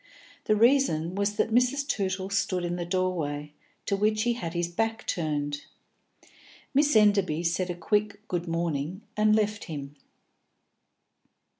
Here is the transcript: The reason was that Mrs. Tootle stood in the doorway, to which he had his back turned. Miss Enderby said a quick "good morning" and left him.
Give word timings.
The 0.45 0.55
reason 0.55 1.13
was 1.13 1.35
that 1.35 1.53
Mrs. 1.53 1.87
Tootle 1.87 2.31
stood 2.31 2.65
in 2.65 2.75
the 2.75 2.87
doorway, 2.87 3.53
to 3.85 3.95
which 3.95 4.23
he 4.23 4.33
had 4.33 4.55
his 4.55 4.67
back 4.67 5.05
turned. 5.05 5.65
Miss 6.73 6.95
Enderby 6.95 7.43
said 7.43 7.69
a 7.69 7.75
quick 7.75 8.27
"good 8.27 8.47
morning" 8.47 9.03
and 9.15 9.35
left 9.35 9.65
him. 9.65 9.95